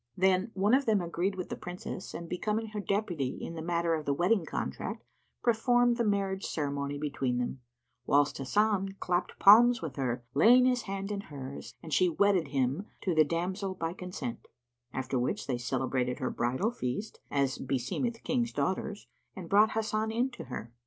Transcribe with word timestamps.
Then 0.17 0.49
one 0.55 0.73
of 0.73 0.87
them 0.87 0.99
agreed 0.99 1.35
with 1.35 1.49
the 1.49 1.55
Princess 1.55 2.15
and 2.15 2.27
becoming 2.27 2.69
her 2.69 2.79
deputy 2.79 3.37
in 3.39 3.53
the 3.53 3.61
matter 3.61 3.93
of 3.93 4.07
the 4.07 4.15
wedding 4.15 4.47
contract, 4.47 5.03
performed 5.43 5.97
the 5.97 6.03
marriage 6.03 6.43
ceremony 6.47 6.97
between 6.97 7.37
them, 7.37 7.59
whilst 8.07 8.39
Hasan 8.39 8.95
clapped 8.99 9.37
palms 9.37 9.79
with 9.83 9.97
her, 9.97 10.23
laying 10.33 10.65
his 10.65 10.81
hand 10.81 11.11
in 11.11 11.21
hers, 11.21 11.75
and 11.83 11.93
she 11.93 12.09
wedded 12.09 12.47
him 12.47 12.87
to 13.01 13.13
the 13.13 13.23
damsel 13.23 13.75
by 13.75 13.93
consent; 13.93 14.47
after 14.91 15.19
which 15.19 15.45
they 15.45 15.59
celebrated 15.59 16.17
her 16.17 16.31
bridal 16.31 16.71
feast, 16.71 17.19
as 17.29 17.59
beseemeth 17.59 18.23
Kings' 18.23 18.51
daughters, 18.51 19.05
and 19.35 19.49
brought 19.49 19.73
Hasan 19.73 20.09
in 20.09 20.31
to 20.31 20.45
her. 20.45 20.73